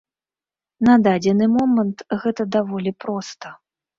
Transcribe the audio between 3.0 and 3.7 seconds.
проста.